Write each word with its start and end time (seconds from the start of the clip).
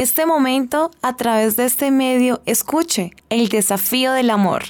este 0.00 0.24
momento, 0.24 0.90
a 1.02 1.14
través 1.14 1.56
de 1.56 1.66
este 1.66 1.90
medio, 1.90 2.40
escuche 2.46 3.12
el 3.28 3.48
desafío 3.48 4.12
del 4.12 4.30
amor. 4.30 4.64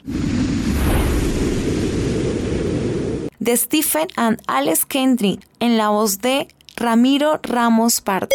De 3.39 3.57
Stephen 3.57 4.09
and 4.17 4.43
Alex 4.49 4.85
Kendrick, 4.85 5.47
en 5.61 5.79
la 5.79 5.91
voz 5.91 6.19
de 6.21 6.49
Ramiro 6.77 7.39
Ramos 7.45 8.01
Pardo. 8.01 8.29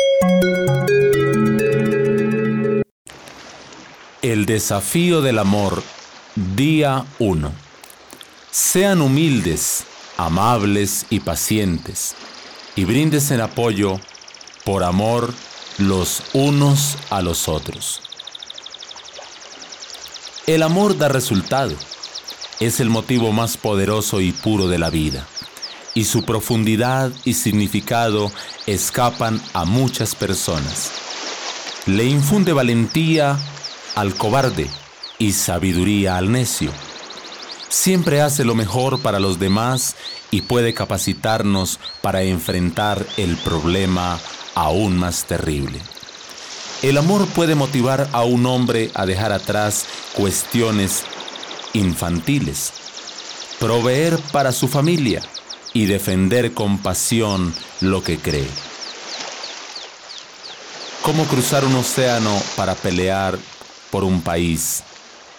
El 4.21 4.45
desafío 4.45 5.21
del 5.21 5.39
amor, 5.39 5.83
día 6.55 7.05
1. 7.19 7.51
Sean 8.51 9.01
humildes, 9.01 9.83
amables 10.15 11.07
y 11.09 11.19
pacientes, 11.19 12.15
y 12.77 12.85
en 13.31 13.41
apoyo 13.41 13.99
por 14.63 14.83
amor 14.83 15.33
los 15.77 16.23
unos 16.33 16.97
a 17.09 17.21
los 17.21 17.49
otros. 17.49 18.01
El 20.47 20.63
amor 20.63 20.97
da 20.97 21.09
resultado. 21.09 21.75
Es 22.61 22.79
el 22.79 22.89
motivo 22.89 23.33
más 23.33 23.57
poderoso 23.57 24.21
y 24.21 24.31
puro 24.31 24.69
de 24.69 24.79
la 24.79 24.89
vida, 24.89 25.27
y 25.93 26.05
su 26.05 26.23
profundidad 26.23 27.11
y 27.25 27.33
significado 27.33 28.31
escapan 28.65 29.41
a 29.53 29.65
muchas 29.65 30.15
personas. 30.15 30.91
Le 31.85 32.05
infunde 32.05 32.53
valentía 32.53 33.37
al 33.95 34.15
cobarde 34.15 34.69
y 35.19 35.33
sabiduría 35.33 36.15
al 36.15 36.31
necio. 36.31 36.71
Siempre 37.67 38.21
hace 38.21 38.45
lo 38.45 38.55
mejor 38.55 39.01
para 39.01 39.19
los 39.19 39.39
demás 39.39 39.97
y 40.31 40.43
puede 40.43 40.73
capacitarnos 40.73 41.79
para 42.01 42.23
enfrentar 42.23 43.05
el 43.17 43.35
problema 43.37 44.17
aún 44.55 44.97
más 44.97 45.25
terrible. 45.25 45.79
El 46.81 46.97
amor 46.97 47.27
puede 47.27 47.55
motivar 47.55 48.09
a 48.11 48.23
un 48.23 48.45
hombre 48.45 48.91
a 48.93 49.05
dejar 49.05 49.31
atrás 49.31 49.85
cuestiones 50.13 51.03
infantiles, 51.73 52.73
proveer 53.59 54.17
para 54.31 54.51
su 54.51 54.67
familia 54.67 55.21
y 55.73 55.85
defender 55.85 56.53
con 56.53 56.77
pasión 56.79 57.53
lo 57.81 58.03
que 58.03 58.17
cree. 58.17 58.47
¿Cómo 61.01 61.25
cruzar 61.25 61.63
un 61.65 61.75
océano 61.75 62.41
para 62.55 62.73
pelear 62.73 63.37
por 63.91 64.03
un 64.03 64.21
país? 64.21 64.83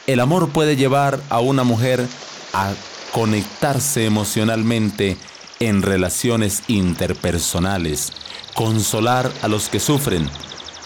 El 0.06 0.20
amor 0.20 0.50
puede 0.50 0.76
llevar 0.76 1.20
a 1.28 1.40
una 1.40 1.64
mujer 1.64 2.06
a 2.52 2.72
conectarse 3.12 4.04
emocionalmente 4.04 5.16
en 5.58 5.82
relaciones 5.82 6.62
interpersonales, 6.68 8.12
consolar 8.56 9.30
a 9.42 9.48
los 9.48 9.68
que 9.68 9.78
sufren 9.78 10.28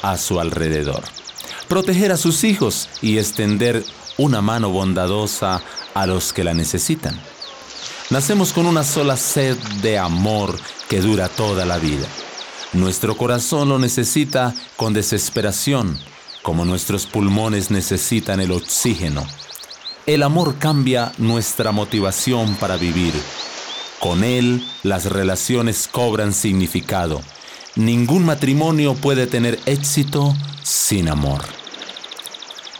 a 0.02 0.18
su 0.18 0.40
alrededor, 0.40 1.04
proteger 1.68 2.12
a 2.12 2.16
sus 2.16 2.44
hijos 2.44 2.88
y 3.00 3.18
extender 3.18 3.84
una 4.18 4.42
mano 4.42 4.70
bondadosa 4.70 5.62
a 5.94 6.06
los 6.06 6.32
que 6.32 6.44
la 6.44 6.52
necesitan. 6.52 7.18
Nacemos 8.10 8.52
con 8.52 8.66
una 8.66 8.82
sola 8.82 9.16
sed 9.16 9.56
de 9.82 9.98
amor 9.98 10.58
que 10.88 11.00
dura 11.00 11.28
toda 11.28 11.64
la 11.64 11.78
vida. 11.78 12.06
Nuestro 12.72 13.16
corazón 13.16 13.68
lo 13.68 13.78
necesita 13.78 14.52
con 14.76 14.92
desesperación, 14.92 15.96
como 16.42 16.64
nuestros 16.64 17.06
pulmones 17.06 17.70
necesitan 17.70 18.40
el 18.40 18.50
oxígeno. 18.50 19.24
El 20.06 20.24
amor 20.24 20.58
cambia 20.58 21.12
nuestra 21.18 21.70
motivación 21.70 22.56
para 22.56 22.76
vivir. 22.76 23.14
Con 24.00 24.24
él 24.24 24.66
las 24.82 25.04
relaciones 25.04 25.86
cobran 25.86 26.32
significado. 26.32 27.20
Ningún 27.76 28.24
matrimonio 28.24 28.94
puede 28.94 29.26
tener 29.26 29.58
éxito 29.66 30.34
sin 30.62 31.08
amor. 31.08 31.42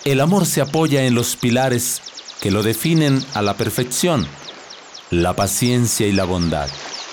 El 0.04 0.20
amor 0.20 0.46
se 0.46 0.60
apoya 0.60 1.04
en 1.04 1.14
los 1.14 1.36
pilares 1.36 2.02
que 2.40 2.50
lo 2.50 2.62
definen 2.62 3.24
a 3.34 3.42
la 3.42 3.54
perfección, 3.54 4.26
la 5.10 5.36
paciencia 5.36 6.06
y 6.06 6.12
la 6.12 6.24
bondad. 6.24 6.68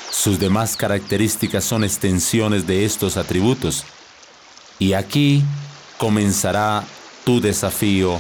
Sus 0.10 0.40
demás 0.40 0.78
características 0.78 1.64
son 1.64 1.84
extensiones 1.84 2.66
de 2.66 2.86
estos 2.86 3.18
atributos. 3.18 3.84
Y 4.80 4.94
aquí 4.94 5.44
comenzará 5.98 6.84
tu 7.26 7.42
desafío 7.42 8.20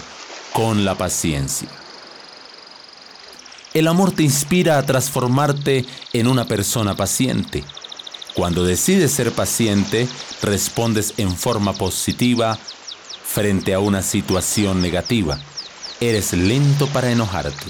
con 0.54 0.86
la 0.86 0.96
paciencia. 0.96 1.70
El 3.74 3.88
amor 3.88 4.12
te 4.12 4.24
inspira 4.24 4.78
a 4.78 4.86
transformarte 4.86 5.86
en 6.14 6.28
una 6.28 6.46
persona 6.46 6.96
paciente. 6.96 7.64
Cuando 8.38 8.64
decides 8.64 9.14
ser 9.14 9.32
paciente, 9.32 10.08
respondes 10.44 11.16
en 11.18 11.36
forma 11.36 11.74
positiva 11.74 12.56
frente 13.26 13.74
a 13.74 13.80
una 13.80 14.04
situación 14.04 14.80
negativa. 14.80 15.40
Eres 16.00 16.34
lento 16.34 16.86
para 16.86 17.10
enojarte. 17.10 17.66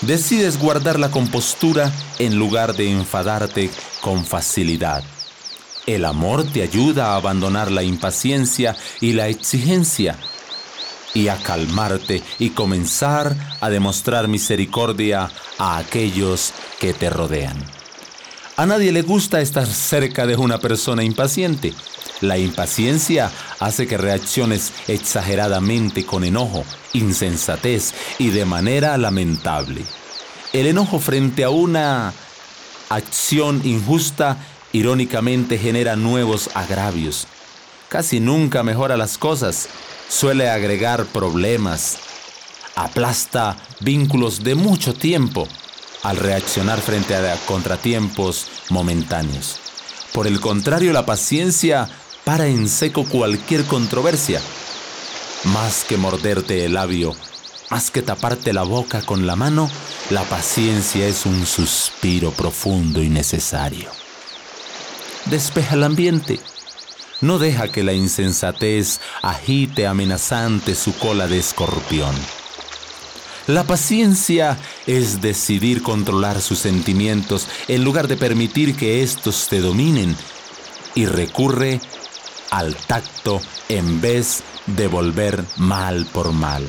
Decides 0.00 0.58
guardar 0.58 0.98
la 0.98 1.12
compostura 1.12 1.92
en 2.18 2.36
lugar 2.36 2.74
de 2.74 2.90
enfadarte 2.90 3.70
con 4.00 4.24
facilidad. 4.24 5.04
El 5.86 6.06
amor 6.06 6.42
te 6.42 6.64
ayuda 6.64 7.12
a 7.12 7.16
abandonar 7.16 7.70
la 7.70 7.84
impaciencia 7.84 8.76
y 9.00 9.12
la 9.12 9.28
exigencia 9.28 10.18
y 11.14 11.28
a 11.28 11.36
calmarte 11.36 12.20
y 12.40 12.50
comenzar 12.50 13.36
a 13.60 13.70
demostrar 13.70 14.26
misericordia 14.26 15.30
a 15.56 15.78
aquellos 15.78 16.52
que 16.80 16.92
te 16.94 17.10
rodean. 17.10 17.75
A 18.58 18.64
nadie 18.64 18.90
le 18.90 19.02
gusta 19.02 19.42
estar 19.42 19.66
cerca 19.66 20.26
de 20.26 20.34
una 20.34 20.58
persona 20.58 21.04
impaciente. 21.04 21.74
La 22.22 22.38
impaciencia 22.38 23.30
hace 23.60 23.86
que 23.86 23.98
reacciones 23.98 24.72
exageradamente 24.88 26.06
con 26.06 26.24
enojo, 26.24 26.64
insensatez 26.94 27.92
y 28.18 28.30
de 28.30 28.46
manera 28.46 28.96
lamentable. 28.96 29.82
El 30.54 30.68
enojo 30.68 31.00
frente 31.00 31.44
a 31.44 31.50
una 31.50 32.14
acción 32.88 33.60
injusta 33.62 34.38
irónicamente 34.72 35.58
genera 35.58 35.94
nuevos 35.94 36.48
agravios. 36.54 37.26
Casi 37.90 38.20
nunca 38.20 38.62
mejora 38.62 38.96
las 38.96 39.18
cosas, 39.18 39.68
suele 40.08 40.48
agregar 40.48 41.04
problemas, 41.04 41.98
aplasta 42.74 43.58
vínculos 43.80 44.42
de 44.42 44.54
mucho 44.54 44.94
tiempo 44.94 45.46
al 46.02 46.16
reaccionar 46.16 46.80
frente 46.80 47.14
a 47.14 47.36
contratiempos 47.46 48.46
momentáneos. 48.70 49.60
Por 50.12 50.26
el 50.26 50.40
contrario, 50.40 50.92
la 50.92 51.06
paciencia 51.06 51.88
para 52.24 52.46
en 52.46 52.68
seco 52.68 53.04
cualquier 53.04 53.64
controversia. 53.64 54.40
Más 55.44 55.84
que 55.84 55.96
morderte 55.96 56.64
el 56.64 56.74
labio, 56.74 57.14
más 57.70 57.90
que 57.90 58.02
taparte 58.02 58.52
la 58.52 58.62
boca 58.62 59.02
con 59.02 59.26
la 59.26 59.36
mano, 59.36 59.70
la 60.10 60.22
paciencia 60.24 61.06
es 61.06 61.26
un 61.26 61.46
suspiro 61.46 62.30
profundo 62.30 63.02
y 63.02 63.08
necesario. 63.08 63.90
Despeja 65.26 65.74
el 65.74 65.84
ambiente 65.84 66.40
no 67.22 67.38
deja 67.38 67.68
que 67.68 67.82
la 67.82 67.94
insensatez 67.94 69.00
agite 69.22 69.86
amenazante 69.86 70.74
su 70.74 70.94
cola 70.98 71.26
de 71.26 71.38
escorpión. 71.38 72.14
La 73.46 73.62
paciencia 73.62 74.58
es 74.88 75.20
decidir 75.20 75.82
controlar 75.82 76.40
sus 76.40 76.58
sentimientos 76.58 77.46
en 77.68 77.84
lugar 77.84 78.08
de 78.08 78.16
permitir 78.16 78.74
que 78.74 79.04
éstos 79.04 79.46
te 79.48 79.60
dominen 79.60 80.16
y 80.96 81.06
recurre 81.06 81.80
al 82.50 82.74
tacto 82.74 83.40
en 83.68 84.00
vez 84.00 84.42
de 84.66 84.88
volver 84.88 85.44
mal 85.58 86.06
por 86.06 86.32
mal. 86.32 86.68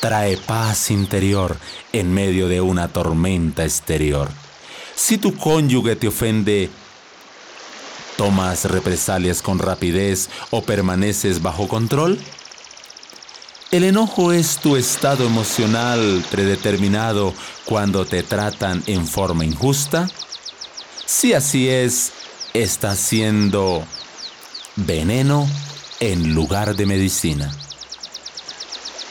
Trae 0.00 0.36
paz 0.36 0.92
interior 0.92 1.56
en 1.92 2.14
medio 2.14 2.46
de 2.46 2.60
una 2.60 2.86
tormenta 2.88 3.64
exterior. 3.64 4.28
Si 4.94 5.18
tu 5.18 5.36
cónyuge 5.36 5.96
te 5.96 6.08
ofende, 6.08 6.70
¿Tomas 8.16 8.66
represalias 8.66 9.42
con 9.42 9.58
rapidez 9.58 10.30
o 10.50 10.62
permaneces 10.62 11.42
bajo 11.42 11.66
control? 11.66 12.20
El 13.74 13.82
enojo 13.82 14.30
es 14.30 14.58
tu 14.58 14.76
estado 14.76 15.26
emocional 15.26 16.24
predeterminado 16.30 17.34
cuando 17.64 18.06
te 18.06 18.22
tratan 18.22 18.84
en 18.86 19.04
forma 19.04 19.44
injusta. 19.44 20.08
Si 21.06 21.32
así 21.32 21.68
es, 21.68 22.12
está 22.52 22.94
siendo 22.94 23.84
veneno 24.76 25.48
en 25.98 26.36
lugar 26.36 26.76
de 26.76 26.86
medicina. 26.86 27.50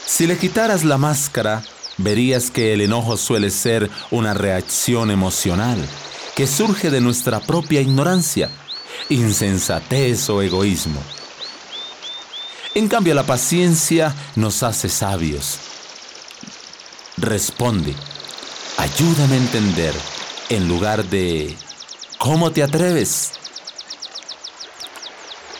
Si 0.06 0.26
le 0.26 0.38
quitaras 0.38 0.82
la 0.82 0.96
máscara, 0.96 1.62
verías 1.98 2.50
que 2.50 2.72
el 2.72 2.80
enojo 2.80 3.18
suele 3.18 3.50
ser 3.50 3.90
una 4.10 4.32
reacción 4.32 5.10
emocional 5.10 5.76
que 6.34 6.46
surge 6.46 6.90
de 6.90 7.02
nuestra 7.02 7.40
propia 7.40 7.82
ignorancia 7.82 8.48
insensatez 9.10 10.30
o 10.30 10.40
egoísmo. 10.40 11.02
En 12.74 12.88
cambio, 12.88 13.14
la 13.14 13.24
paciencia 13.24 14.14
nos 14.36 14.62
hace 14.62 14.88
sabios. 14.88 15.58
Responde, 17.16 17.94
ayúdame 18.78 19.34
a 19.34 19.38
entender, 19.38 19.94
en 20.48 20.66
lugar 20.66 21.04
de, 21.04 21.56
¿cómo 22.18 22.50
te 22.50 22.62
atreves? 22.62 23.34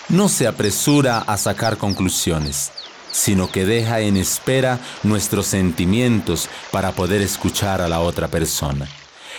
no 0.09 0.29
se 0.29 0.47
apresura 0.47 1.19
a 1.19 1.37
sacar 1.37 1.77
conclusiones, 1.77 2.71
sino 3.11 3.51
que 3.51 3.65
deja 3.65 4.01
en 4.01 4.17
espera 4.17 4.79
nuestros 5.03 5.47
sentimientos 5.47 6.49
para 6.71 6.93
poder 6.93 7.23
escuchar 7.23 7.81
a 7.81 7.89
la 7.89 8.01
otra 8.01 8.29
persona. 8.29 8.89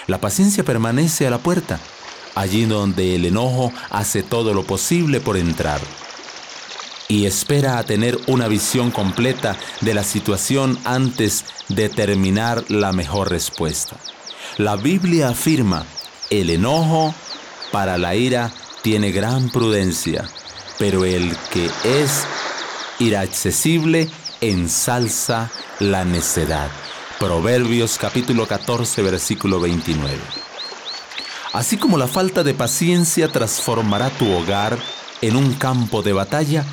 La 0.07 0.19
paciencia 0.19 0.63
permanece 0.63 1.27
a 1.27 1.29
la 1.29 1.37
puerta, 1.37 1.79
allí 2.35 2.65
donde 2.65 3.15
el 3.15 3.25
enojo 3.25 3.71
hace 3.89 4.23
todo 4.23 4.53
lo 4.53 4.63
posible 4.63 5.21
por 5.21 5.37
entrar 5.37 5.79
y 7.07 7.25
espera 7.25 7.77
a 7.77 7.83
tener 7.83 8.17
una 8.27 8.47
visión 8.47 8.91
completa 8.91 9.55
de 9.81 9.93
la 9.93 10.03
situación 10.03 10.79
antes 10.85 11.45
de 11.69 11.89
terminar 11.89 12.63
la 12.69 12.91
mejor 12.91 13.29
respuesta. 13.29 13.97
La 14.57 14.75
Biblia 14.75 15.29
afirma, 15.29 15.85
el 16.29 16.49
enojo 16.49 17.13
para 17.71 17.97
la 17.97 18.15
ira 18.15 18.51
tiene 18.81 19.11
gran 19.11 19.49
prudencia, 19.49 20.29
pero 20.79 21.05
el 21.05 21.35
que 21.51 21.69
es 21.83 22.25
inaccesible 22.99 24.09
ensalza 24.41 25.51
la 25.79 26.05
necedad. 26.05 26.69
Proverbios 27.19 27.97
capítulo 27.97 28.47
14 28.47 29.01
versículo 29.01 29.59
29. 29.59 30.17
Así 31.53 31.77
como 31.77 31.97
la 31.97 32.07
falta 32.07 32.43
de 32.43 32.53
paciencia 32.53 33.29
transformará 33.29 34.09
tu 34.09 34.29
hogar 34.31 34.77
en 35.21 35.35
un 35.35 35.53
campo 35.53 36.01
de 36.01 36.13
batalla, 36.13 36.65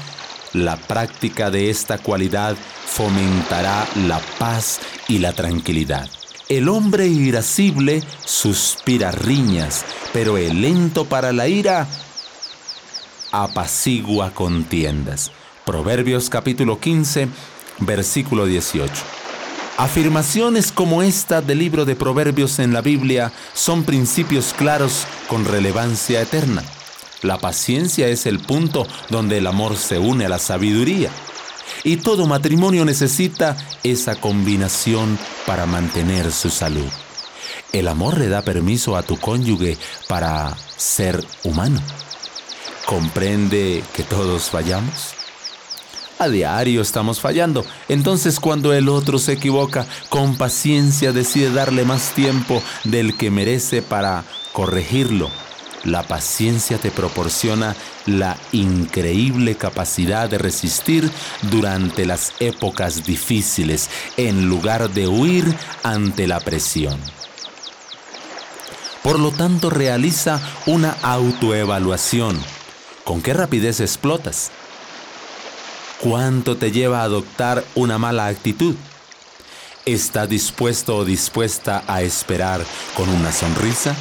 la 0.52 0.76
práctica 0.76 1.50
de 1.50 1.70
esta 1.70 1.98
cualidad 1.98 2.56
fomentará 2.86 3.86
la 4.06 4.20
paz 4.38 4.80
y 5.08 5.18
la 5.18 5.32
tranquilidad. 5.32 6.08
El 6.48 6.68
hombre 6.68 7.06
irascible 7.06 8.02
suspira 8.24 9.10
riñas, 9.10 9.84
pero 10.12 10.36
el 10.36 10.60
lento 10.60 11.06
para 11.06 11.32
la 11.32 11.48
ira 11.48 11.86
apacigua 13.30 14.32
contiendas. 14.32 15.30
Proverbios 15.64 16.28
capítulo 16.28 16.78
15, 16.78 17.28
versículo 17.78 18.44
18. 18.44 18.92
Afirmaciones 19.78 20.70
como 20.70 21.02
esta 21.02 21.40
del 21.40 21.58
libro 21.58 21.86
de 21.86 21.96
Proverbios 21.96 22.58
en 22.58 22.74
la 22.74 22.82
Biblia 22.82 23.32
son 23.54 23.84
principios 23.84 24.52
claros 24.52 25.06
con 25.28 25.46
relevancia 25.46 26.20
eterna. 26.20 26.62
La 27.22 27.38
paciencia 27.38 28.08
es 28.08 28.26
el 28.26 28.40
punto 28.40 28.84
donde 29.08 29.38
el 29.38 29.46
amor 29.46 29.76
se 29.76 29.96
une 29.96 30.26
a 30.26 30.28
la 30.28 30.40
sabiduría. 30.40 31.10
Y 31.84 31.98
todo 31.98 32.26
matrimonio 32.26 32.84
necesita 32.84 33.56
esa 33.84 34.16
combinación 34.16 35.18
para 35.46 35.64
mantener 35.64 36.32
su 36.32 36.50
salud. 36.50 36.88
El 37.72 37.86
amor 37.86 38.18
le 38.18 38.28
da 38.28 38.42
permiso 38.42 38.96
a 38.96 39.04
tu 39.04 39.18
cónyuge 39.18 39.78
para 40.08 40.56
ser 40.76 41.24
humano. 41.44 41.80
¿Comprende 42.86 43.84
que 43.94 44.02
todos 44.02 44.50
fallamos? 44.50 45.14
A 46.18 46.28
diario 46.28 46.82
estamos 46.82 47.20
fallando. 47.20 47.64
Entonces 47.88 48.40
cuando 48.40 48.72
el 48.72 48.88
otro 48.88 49.18
se 49.18 49.34
equivoca, 49.34 49.86
con 50.08 50.36
paciencia 50.36 51.12
decide 51.12 51.52
darle 51.52 51.84
más 51.84 52.14
tiempo 52.14 52.60
del 52.82 53.16
que 53.16 53.30
merece 53.30 53.80
para 53.80 54.24
corregirlo 54.52 55.30
la 55.84 56.02
paciencia 56.02 56.78
te 56.78 56.90
proporciona 56.90 57.74
la 58.06 58.36
increíble 58.52 59.56
capacidad 59.56 60.28
de 60.28 60.38
resistir 60.38 61.10
durante 61.50 62.06
las 62.06 62.32
épocas 62.40 63.04
difíciles 63.04 63.90
en 64.16 64.48
lugar 64.48 64.90
de 64.90 65.08
huir 65.08 65.56
ante 65.82 66.26
la 66.26 66.40
presión. 66.40 66.98
Por 69.02 69.18
lo 69.18 69.32
tanto, 69.32 69.68
realiza 69.68 70.40
una 70.66 70.96
autoevaluación. 71.02 72.40
¿Con 73.04 73.20
qué 73.20 73.34
rapidez 73.34 73.80
explotas? 73.80 74.52
¿Cuánto 76.00 76.56
te 76.56 76.70
lleva 76.70 77.00
a 77.00 77.04
adoptar 77.04 77.64
una 77.74 77.98
mala 77.98 78.28
actitud? 78.28 78.76
¿Está 79.84 80.28
dispuesto 80.28 80.96
o 80.96 81.04
dispuesta 81.04 81.82
a 81.88 82.02
esperar 82.02 82.64
con 82.96 83.08
una 83.08 83.32
sonrisa? 83.32 83.96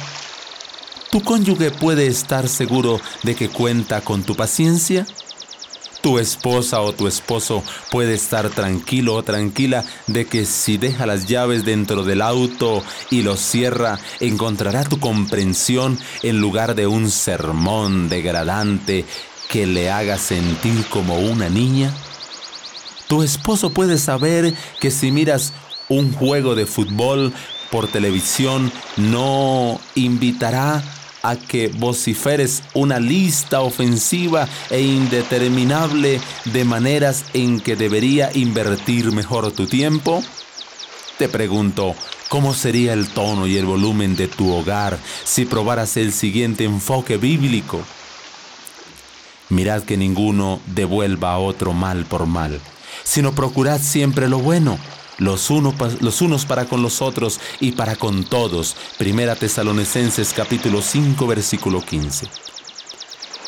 ¿Tu 1.12 1.22
cónyuge 1.22 1.70
puede 1.70 2.06
estar 2.06 2.48
seguro 2.48 2.98
de 3.22 3.34
que 3.34 3.50
cuenta 3.50 4.00
con 4.00 4.22
tu 4.22 4.34
paciencia? 4.34 5.06
¿Tu 6.00 6.18
esposa 6.18 6.80
o 6.80 6.94
tu 6.94 7.06
esposo 7.06 7.62
puede 7.90 8.14
estar 8.14 8.48
tranquilo 8.48 9.16
o 9.16 9.22
tranquila 9.22 9.84
de 10.06 10.24
que 10.24 10.46
si 10.46 10.78
deja 10.78 11.04
las 11.04 11.26
llaves 11.26 11.66
dentro 11.66 12.02
del 12.02 12.22
auto 12.22 12.82
y 13.10 13.20
lo 13.20 13.36
cierra, 13.36 13.98
encontrará 14.20 14.84
tu 14.84 15.00
comprensión 15.00 15.98
en 16.22 16.40
lugar 16.40 16.74
de 16.74 16.86
un 16.86 17.10
sermón 17.10 18.08
degradante 18.08 19.04
que 19.50 19.66
le 19.66 19.90
haga 19.90 20.16
sentir 20.16 20.86
como 20.88 21.18
una 21.18 21.50
niña? 21.50 21.92
Tu 23.06 23.22
esposo 23.22 23.68
puede 23.68 23.98
saber 23.98 24.54
que 24.80 24.90
si 24.90 25.10
miras 25.10 25.52
un 25.90 26.10
juego 26.14 26.54
de 26.54 26.64
fútbol 26.64 27.34
por 27.70 27.86
televisión 27.86 28.72
no 28.96 29.78
invitará 29.94 30.82
a 31.22 31.36
que 31.36 31.68
vociferes 31.68 32.62
una 32.74 32.98
lista 32.98 33.60
ofensiva 33.60 34.48
e 34.70 34.80
indeterminable 34.80 36.20
de 36.46 36.64
maneras 36.64 37.24
en 37.32 37.60
que 37.60 37.76
debería 37.76 38.30
invertir 38.34 39.12
mejor 39.12 39.52
tu 39.52 39.66
tiempo? 39.66 40.22
Te 41.18 41.28
pregunto, 41.28 41.94
¿cómo 42.28 42.54
sería 42.54 42.92
el 42.92 43.08
tono 43.08 43.46
y 43.46 43.56
el 43.56 43.66
volumen 43.66 44.16
de 44.16 44.28
tu 44.28 44.52
hogar 44.52 44.98
si 45.24 45.44
probaras 45.44 45.96
el 45.96 46.12
siguiente 46.12 46.64
enfoque 46.64 47.16
bíblico? 47.16 47.80
Mirad 49.48 49.82
que 49.82 49.96
ninguno 49.96 50.60
devuelva 50.66 51.32
a 51.32 51.38
otro 51.38 51.72
mal 51.72 52.06
por 52.06 52.26
mal, 52.26 52.60
sino 53.04 53.32
procurad 53.34 53.80
siempre 53.80 54.28
lo 54.28 54.38
bueno 54.38 54.78
los, 55.22 55.50
unos 55.50 56.46
para 56.46 56.64
con 56.66 56.82
los 56.82 57.00
otros 57.02 57.40
y 57.60 57.72
para 57.72 57.96
con 57.96 58.24
todos. 58.24 58.76
Primera 58.98 59.36
Tesalonicenses 59.36 60.32
capítulo 60.32 60.82
5 60.82 61.26
versículo 61.26 61.80
15. 61.80 62.26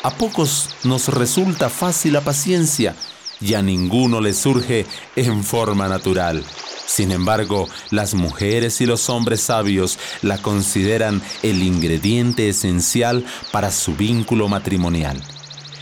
A 0.03 0.11
pocos 0.11 0.69
nos 0.83 1.07
resulta 1.09 1.69
fácil 1.69 2.13
la 2.13 2.21
paciencia 2.21 2.95
y 3.41 3.55
a 3.55 3.61
ninguno 3.61 4.21
le 4.21 4.33
surge 4.33 4.85
en 5.15 5.43
forma 5.43 5.87
natural. 5.87 6.43
Sin 6.85 7.11
embargo, 7.11 7.67
las 7.89 8.13
mujeres 8.13 8.79
y 8.81 8.85
los 8.85 9.09
hombres 9.09 9.41
sabios 9.41 9.97
la 10.21 10.37
consideran 10.37 11.21
el 11.41 11.63
ingrediente 11.63 12.47
esencial 12.49 13.25
para 13.51 13.71
su 13.71 13.95
vínculo 13.95 14.47
matrimonial. 14.47 15.21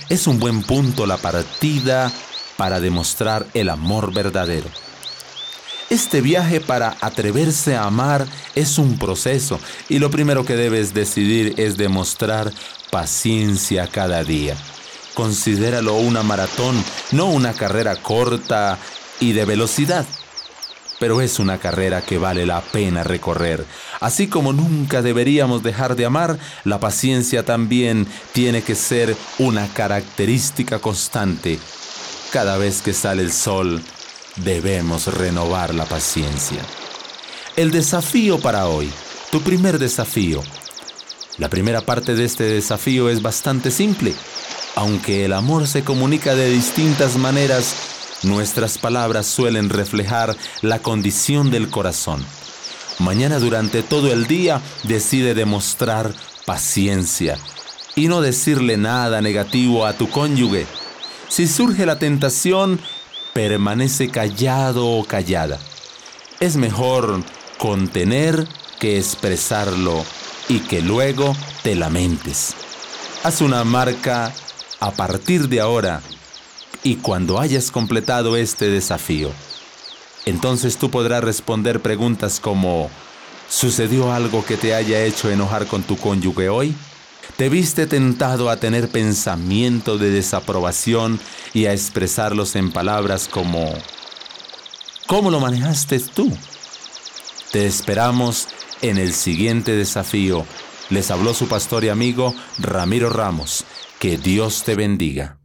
Es 0.09 0.27
un 0.27 0.39
buen 0.39 0.63
punto 0.63 1.05
la 1.05 1.17
partida 1.17 2.11
para 2.57 2.79
demostrar 2.79 3.45
el 3.53 3.69
amor 3.69 4.13
verdadero. 4.13 4.69
Este 5.89 6.21
viaje 6.21 6.59
para 6.59 6.95
atreverse 7.01 7.75
a 7.75 7.83
amar 7.83 8.25
es 8.55 8.77
un 8.77 8.97
proceso 8.97 9.59
y 9.89 9.99
lo 9.99 10.09
primero 10.09 10.45
que 10.45 10.55
debes 10.55 10.93
decidir 10.93 11.53
es 11.57 11.77
demostrar 11.77 12.51
paciencia 12.89 13.87
cada 13.87 14.23
día. 14.23 14.55
Considéralo 15.13 15.95
una 15.95 16.23
maratón, 16.23 16.83
no 17.11 17.27
una 17.27 17.53
carrera 17.53 17.95
corta 17.97 18.79
y 19.19 19.33
de 19.33 19.45
velocidad. 19.45 20.05
Pero 20.99 21.21
es 21.21 21.37
una 21.37 21.57
carrera 21.57 22.01
que 22.01 22.17
vale 22.17 22.45
la 22.45 22.61
pena 22.61 23.03
recorrer. 23.03 23.65
Así 23.99 24.27
como 24.27 24.53
nunca 24.53 25.01
deberíamos 25.01 25.61
dejar 25.61 25.95
de 25.95 26.05
amar, 26.05 26.39
la 26.63 26.79
paciencia 26.79 27.43
también 27.43 28.07
tiene 28.31 28.61
que 28.61 28.75
ser 28.75 29.15
una 29.37 29.67
característica 29.67 30.79
constante. 30.79 31.59
Cada 32.31 32.57
vez 32.57 32.81
que 32.81 32.93
sale 32.93 33.21
el 33.21 33.31
sol, 33.31 33.81
debemos 34.37 35.07
renovar 35.07 35.73
la 35.73 35.85
paciencia. 35.85 36.59
El 37.55 37.71
desafío 37.71 38.39
para 38.39 38.67
hoy, 38.67 38.91
tu 39.31 39.41
primer 39.41 39.79
desafío. 39.79 40.41
La 41.37 41.49
primera 41.49 41.81
parte 41.81 42.15
de 42.15 42.25
este 42.25 42.43
desafío 42.43 43.09
es 43.09 43.21
bastante 43.21 43.71
simple. 43.71 44.13
Aunque 44.75 45.25
el 45.25 45.33
amor 45.33 45.67
se 45.67 45.83
comunica 45.83 46.35
de 46.35 46.49
distintas 46.49 47.17
maneras, 47.17 47.75
nuestras 48.23 48.77
palabras 48.77 49.27
suelen 49.27 49.69
reflejar 49.69 50.35
la 50.61 50.79
condición 50.79 51.51
del 51.51 51.69
corazón. 51.69 52.25
Mañana 52.99 53.39
durante 53.39 53.83
todo 53.83 54.11
el 54.11 54.27
día 54.27 54.61
decide 54.83 55.33
demostrar 55.33 56.13
paciencia 56.45 57.37
y 57.95 58.07
no 58.07 58.21
decirle 58.21 58.77
nada 58.77 59.21
negativo 59.21 59.85
a 59.85 59.93
tu 59.93 60.09
cónyuge. 60.09 60.65
Si 61.27 61.47
surge 61.47 61.85
la 61.85 61.97
tentación, 61.97 62.79
permanece 63.33 64.09
callado 64.09 64.87
o 64.87 65.03
callada. 65.03 65.59
Es 66.39 66.55
mejor 66.55 67.23
contener 67.57 68.47
que 68.79 68.97
expresarlo 68.97 70.05
y 70.49 70.59
que 70.59 70.81
luego 70.81 71.35
te 71.63 71.75
lamentes. 71.75 72.53
Haz 73.23 73.41
una 73.41 73.63
marca 73.63 74.33
a 74.79 74.91
partir 74.91 75.47
de 75.49 75.61
ahora 75.61 76.01
y 76.83 76.97
cuando 76.97 77.39
hayas 77.39 77.71
completado 77.71 78.35
este 78.35 78.69
desafío, 78.69 79.31
entonces 80.25 80.77
tú 80.77 80.89
podrás 80.89 81.23
responder 81.23 81.79
preguntas 81.81 82.39
como, 82.39 82.89
¿sucedió 83.49 84.11
algo 84.11 84.45
que 84.45 84.57
te 84.57 84.75
haya 84.75 85.03
hecho 85.03 85.29
enojar 85.29 85.67
con 85.67 85.83
tu 85.83 85.97
cónyuge 85.97 86.49
hoy? 86.49 86.75
¿Te 87.37 87.49
viste 87.49 87.87
tentado 87.87 88.49
a 88.49 88.57
tener 88.57 88.89
pensamiento 88.89 89.97
de 89.97 90.11
desaprobación 90.11 91.19
y 91.53 91.65
a 91.65 91.73
expresarlos 91.73 92.55
en 92.55 92.71
palabras 92.71 93.27
como 93.27 93.73
¿Cómo 95.07 95.29
lo 95.29 95.39
manejaste 95.39 95.99
tú? 95.99 96.31
Te 97.51 97.65
esperamos 97.67 98.47
en 98.81 98.97
el 98.97 99.13
siguiente 99.13 99.73
desafío. 99.73 100.45
Les 100.89 101.11
habló 101.11 101.33
su 101.33 101.47
pastor 101.47 101.83
y 101.83 101.89
amigo 101.89 102.33
Ramiro 102.57 103.09
Ramos. 103.09 103.65
Que 103.99 104.17
Dios 104.17 104.63
te 104.63 104.75
bendiga. 104.75 105.37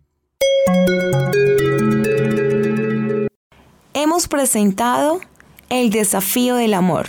Hemos 3.94 4.28
presentado 4.28 5.20
el 5.68 5.90
desafío 5.90 6.54
del 6.54 6.74
amor. 6.74 7.08